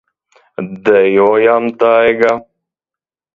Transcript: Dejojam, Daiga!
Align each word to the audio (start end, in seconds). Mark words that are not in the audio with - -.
Dejojam, 0.85 1.69
Daiga! 1.79 2.33